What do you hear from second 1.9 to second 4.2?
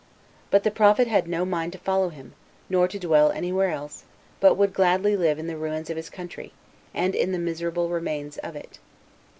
him, nor to dwell any where else,